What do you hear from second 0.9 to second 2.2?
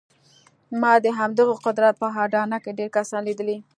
د همدغه قدرت په